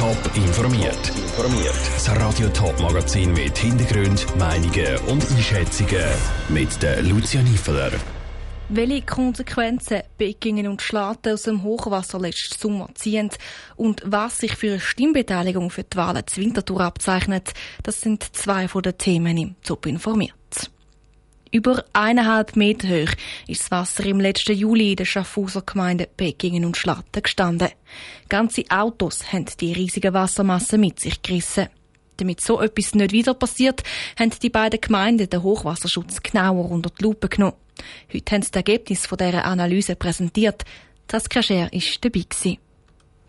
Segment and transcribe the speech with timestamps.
[0.00, 1.08] Top informiert.
[1.14, 1.74] Informiert.
[1.92, 6.02] Das Radio Top Magazin mit Hintergrund, Meinungen und Einschätzungen
[6.48, 7.90] mit der Lucia Niefeler.
[8.70, 13.28] Welche Konsequenzen Bekingen und Schlaten aus dem Hochwasser letzten Sommer ziehen
[13.76, 18.68] und was sich für eine Stimmbeteiligung für die Wahlen zur Winterthur abzeichnet, das sind zwei
[18.68, 20.39] von den Themen im Top informiert.
[21.52, 23.12] Über eineinhalb Meter hoch
[23.48, 27.70] ist das Wasser im letzten Juli in der Schaffhauser Gemeinde Bekingen und Schlatten gestanden.
[28.28, 31.66] Ganze Autos haben die riesige Wassermasse mit sich gerissen.
[32.18, 33.82] Damit so etwas nicht wieder passiert,
[34.16, 37.56] haben die beiden Gemeinden den Hochwasserschutz genauer unter die Lupe genommen.
[38.14, 40.64] Heute haben sie das Ergebnis dieser Analyse präsentiert.
[41.08, 41.70] Das Kascher war
[42.00, 42.20] dabei.
[42.28, 42.58] Gewesen.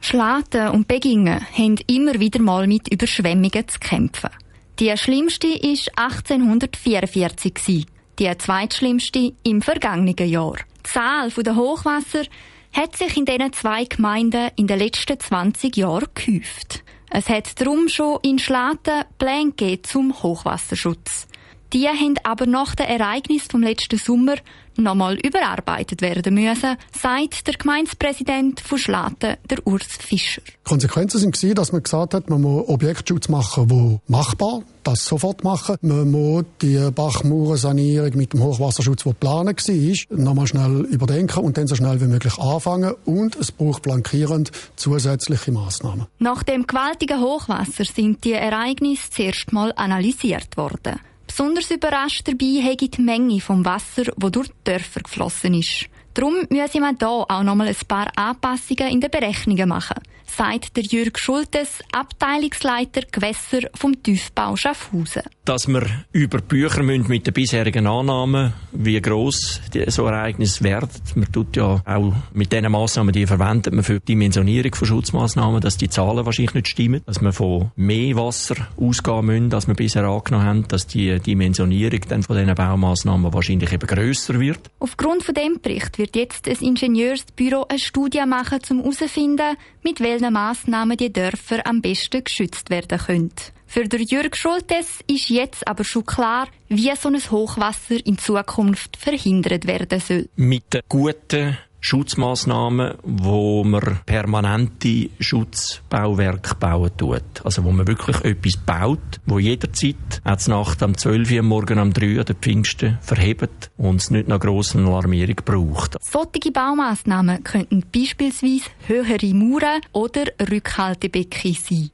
[0.00, 4.30] Schlaten und Begingen haben immer wieder mal mit Überschwemmungen zu kämpfen.
[4.78, 7.86] Die schlimmste war 1844
[8.18, 10.56] die zweitschlimmste im vergangenen Jahr.
[10.78, 12.24] Die Zahl der Hochwasser
[12.72, 16.82] hat sich in diesen zwei Gemeinden in den letzten 20 Jahren gehäuft.
[17.10, 21.28] Es hat darum schon in Schlaten Pläne zum Hochwasserschutz.
[21.74, 24.36] Die haben aber nach dem Ereignis vom letzten Sommer
[24.76, 30.40] nochmal überarbeitet werden müssen, sagt der Gemeindepräsident von Schlaten, der Urs Fischer.
[30.46, 35.42] Die Konsequenzen sind dass man gesagt hat, man muss Objektschutz machen, wo machbar, das sofort
[35.42, 35.76] machen.
[35.82, 41.66] Man muss die Bachmauersanierung mit dem Hochwasserschutz, der geplant war, nochmal schnell überdenken und dann
[41.66, 42.94] so schnell wie möglich anfangen.
[43.04, 46.06] Und es braucht flankierend zusätzliche Massnahmen.
[46.20, 51.00] Nach dem gewaltigen Hochwasser sind die Ereignisse zuerst mal analysiert worden.
[51.36, 55.86] Besonders überrascht dabei habe die Menge vom Wasser, das durch die Dörfer geflossen ist.
[56.14, 59.96] Darum müssen wir hier auch noch mal ein paar Anpassungen in den Berechnungen machen,
[60.36, 65.22] sagt der Jürg Schultes, Abteilungsleiter Gewässer vom Tiefbau Schaffhausen.
[65.44, 70.88] Dass wir über Bücher müssen mit den bisherigen Annahmen, wie gross so Ereignis werden.
[71.14, 75.60] Man tut ja auch mit diesen Massnahmen, die verwendet man für die Dimensionierung von Schutzmaßnahmen,
[75.60, 79.74] dass die Zahlen wahrscheinlich nicht stimmen, dass wir von mehr Wasser ausgehen müssen, als wir
[79.74, 84.70] bisher angenommen haben, dass die Dimensionierung dann von diesen Baumaßnahmen wahrscheinlich eben grösser wird.
[84.78, 90.32] Aufgrund von dem Bericht wird jetzt ein Ingenieursbüro eine Studie machen, um herauszufinden, mit welchen
[90.32, 93.32] Massnahmen die Dörfer am besten geschützt werden können.
[93.66, 98.96] Für den Jürg Schultes ist jetzt aber schon klar, wie so ein Hochwasser in Zukunft
[98.96, 100.28] verhindert werden soll.
[100.36, 107.44] Mit guten Schutzmaßnahmen, wo man permanente Schutzbauwerke bauen tut.
[107.44, 111.92] Also wo man wirklich etwas baut, wo jederzeit, auch Nacht am 12 Uhr, morgen am
[111.92, 115.98] 3 Uhr, der Pfingsten, verhebt und es nicht noch grosse Alarmierung braucht.
[116.00, 121.90] Solche Baumaßnahmen könnten beispielsweise höhere Mauern oder Rückhaltebecken sein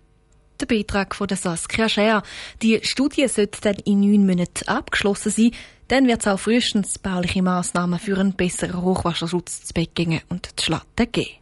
[0.60, 2.22] der Beitrag von Saskia Scher.
[2.62, 5.52] Die Studie sollte dann in neun Monaten abgeschlossen sein.
[5.88, 10.66] Dann wird es auch frühestens bauliche Massnahmen für einen besseren Hochwasserschutz zu Beckingen und zu
[10.66, 11.40] Schlatten geben.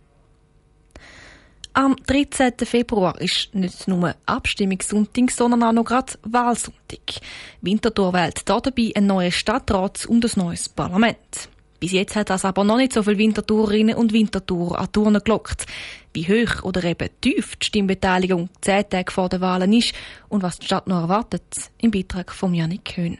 [1.74, 2.54] Am 13.
[2.64, 7.20] Februar ist nicht nur Abstimmungssonntag, sondern auch noch gerade Wahlsonntag.
[7.60, 11.48] Winterthur wählt dabei einen neuen Stadtrat und ein neues Parlament.
[11.80, 15.66] Bis jetzt hat das aber noch nicht so viele Wintertourerinnen und Wintertourer an Turnen gelockt.
[16.12, 19.94] Wie hoch oder eben tief die Stimmbeteiligung zehn Tage vor den Wahlen ist
[20.28, 23.18] und was die Stadt noch erwartet, im Beitrag von Janik Köhn.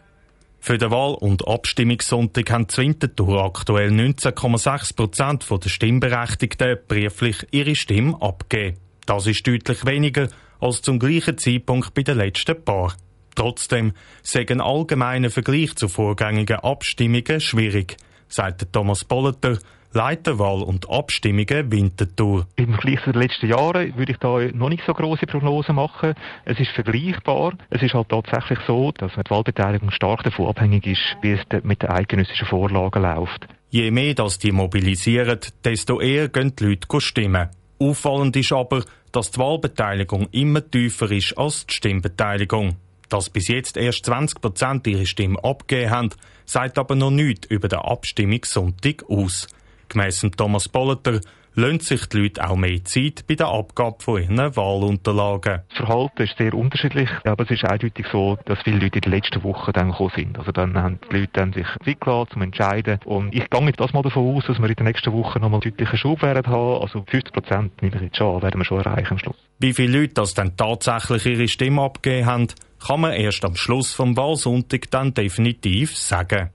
[0.59, 7.77] Für den Wahl- und Abstimmungssonntag haben die Winterthur aktuell 19,6 Prozent der Stimmberechtigten brieflich ihre
[7.77, 8.79] Stimme abgegeben.
[9.07, 10.29] Das ist deutlich weniger
[10.61, 12.93] als zum gleichen Zeitpunkt bei den letzten paar.
[13.37, 13.93] Trotzdem
[14.23, 17.97] sagen allgemeine Vergleich zu vorgängigen Abstimmungen schwierig
[18.29, 19.59] sagt Thomas Polleter,
[19.93, 22.47] Leiter Wahl und Abstimmungen Winterthur.
[22.57, 26.15] Im Vergleich zu den letzten Jahren würde ich da noch nicht so große Prognosen machen.
[26.45, 27.55] Es ist vergleichbar.
[27.71, 31.83] Es ist halt tatsächlich so, dass die Wahlbeteiligung stark davon abhängig ist, wie es mit
[31.83, 33.49] den eidgenössischen Vorlagen läuft.
[33.71, 37.49] Je mehr das die mobilisieren, desto eher gehen die Leute stimmen.
[37.81, 42.77] Auffallend ist aber, dass die Wahlbeteiligung immer tiefer ist als die Stimmbeteiligung.
[43.09, 46.11] Dass bis jetzt erst 20 Prozent ihre Stimme abgegeben haben,
[46.45, 49.47] sagt aber noch nichts über den Abstimmungssonntag aus.
[49.89, 51.21] Gemäss Thomas Bolleter
[51.59, 55.63] lohnt sich die Leute auch mehr Zeit bei der Abgabe von ihren Wahlunterlagen.
[55.69, 59.13] Das Verhalten ist sehr unterschiedlich, aber es ist eindeutig so, dass viele Leute in den
[59.13, 60.39] letzten Wochen dann gekommen sind.
[60.39, 63.01] Also dann haben die Leute dann sich Zeit gelassen, um zu entscheiden.
[63.05, 65.61] Und ich gehe jetzt das mal davon aus, dass wir in den nächsten Wochen nochmal
[65.61, 66.83] deutlichen Schub werden haben.
[66.83, 69.37] Also 50 Prozent nehme ich jetzt schon werden wir schon erreichen am Schluss.
[69.59, 72.47] Wie viele Leute das dann tatsächlich ihre Stimme abgegeben haben,
[72.85, 76.51] kann man erst am Schluss vom Wahlsonntag dann definitiv sagen.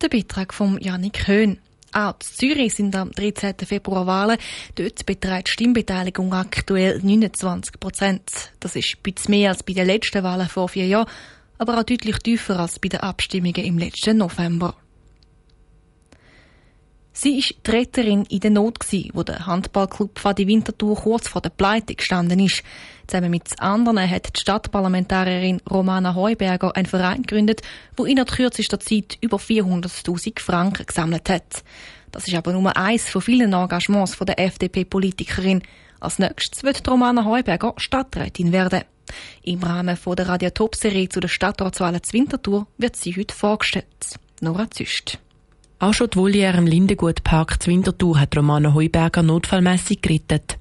[0.00, 1.58] Der Beitrag von Janik Höhn.
[1.92, 3.54] Auch in Zürich sind am 13.
[3.64, 4.38] Februar Wahlen.
[4.74, 8.52] Dort beträgt die Stimmbeteiligung aktuell 29 Prozent.
[8.60, 11.08] Das ist ein bisschen mehr als bei den letzten Wahlen vor vier Jahren,
[11.56, 14.76] aber auch deutlich tiefer als bei den Abstimmungen im letzten November.
[17.20, 18.78] Sie war die Retterin in der Not,
[19.12, 22.62] wo der Handballclub Fadi Winterthur kurz vor der Pleite gestanden ist.
[23.08, 27.62] Zusammen mit anderen hat die Stadtparlamentarierin Romana Heuberger einen Verein gegründet,
[27.96, 31.64] wo in der kürzester Zeit über 400.000 Franken gesammelt hat.
[32.12, 35.64] Das ist aber nur eins von vielen Engagements der FDP-Politikerin.
[35.98, 38.82] Als nächstes wird Romana Heuberger Stadträtin werden.
[39.42, 44.20] Im Rahmen der Radiotop-Serie zu der Stadtratswahlen zu Winterthur wird sie heute vorgestellt.
[44.40, 45.18] Nora Züst.
[45.80, 50.58] Auch schon die Voliere im Lindengutpark zu Winterthur hat Romana Heuberger notfallmässig gerettet.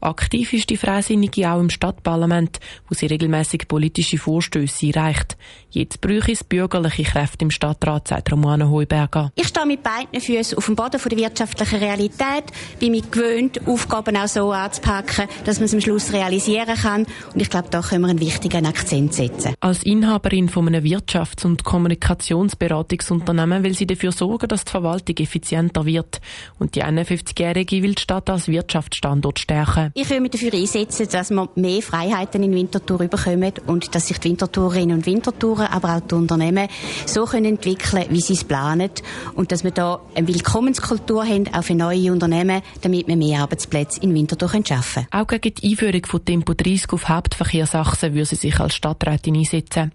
[0.00, 5.36] Aktiv ist die Freisinnige auch im Stadtparlament, wo sie regelmäßig politische Vorstöße einreicht.
[5.70, 9.32] Jetzt bräuchte es bürgerliche Kräfte im Stadtrat, sagt Romana Heuberger.
[9.34, 12.44] Ich stehe mit beiden Füßen auf dem Boden der wirtschaftlichen Realität,
[12.78, 17.06] bin mich gewöhnt, Aufgaben auch so anzupacken, dass man es am Schluss realisieren kann.
[17.32, 19.54] Und ich glaube, da können wir einen wichtigen Akzent setzen.
[19.60, 25.84] Als Inhaberin von einem Wirtschafts- und Kommunikationsberatungsunternehmen will sie dafür sorgen, dass die Verwaltung effizienter
[25.84, 26.20] wird.
[26.58, 29.85] Und die 51-Jährige will die Stadt als Wirtschaftsstandort stärken.
[29.94, 34.18] Ich will mich dafür einsetzen, dass wir mehr Freiheiten in Winterthur bekommen und dass sich
[34.18, 36.68] die Winterthurerinnen und Winterthurer, aber auch die Unternehmen
[37.06, 38.90] so können entwickeln, wie sie es planen
[39.34, 44.00] und dass wir da eine Willkommenskultur haben, auch für neue Unternehmen, damit wir mehr Arbeitsplätze
[44.00, 45.22] in Winterthur schaffen können.
[45.22, 49.92] Auch gegen die Einführung von Tempo 30 auf Hauptverkehrsachsen würde sie sich als Stadträtin einsetzen.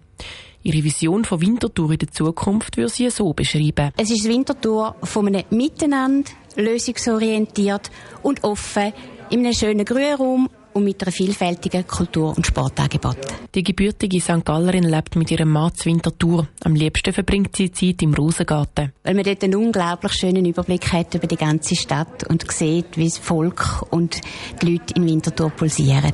[0.63, 3.91] Ihre Vision von Winterthur in der Zukunft würde sie so beschreiben.
[3.97, 7.89] Es ist Winterthur von einem Miteinander, lösungsorientiert
[8.21, 8.93] und offen
[9.31, 13.17] in einem schönen Grünraum und mit einer vielfältigen Kultur- und Sportangebot.
[13.55, 14.43] Die gebürtige St.
[14.43, 16.47] Gallerin lebt mit ihrem Mann zu Winterthur.
[16.63, 18.91] Am liebsten verbringt sie Zeit im Rosengarten.
[19.03, 23.05] Weil man dort einen unglaublich schönen Überblick hat über die ganze Stadt und sieht, wie
[23.05, 24.19] das Volk und
[24.61, 26.13] die Leute in Winterthur pulsieren.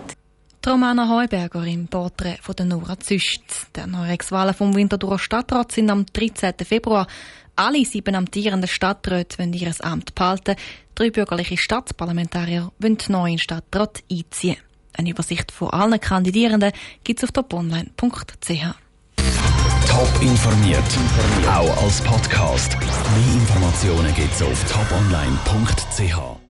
[0.63, 3.41] Die Romana Heuberger im Porträt von der Nora Züst.
[3.75, 6.53] Die Neuerungswahlen vom Winterthurer Stadtrat sind am 13.
[6.63, 7.07] Februar.
[7.57, 10.55] Alle sieben amtierenden Stadträte wollen ihr Amt behalten.
[10.93, 14.57] Drei bürgerliche Stadtparlamentarier wollen neu in Stadtrat einziehen.
[14.95, 16.71] Eine Übersicht von allen Kandidierenden
[17.03, 17.97] gibt es auf toponline.ch.
[19.87, 20.83] Top informiert,
[21.47, 22.77] auch als Podcast.
[22.79, 26.36] Mehr Informationen gibt es auf toponline.ch.